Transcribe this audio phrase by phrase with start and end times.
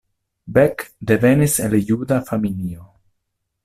[0.55, 0.81] Beck
[1.11, 2.93] devenis el juda familio.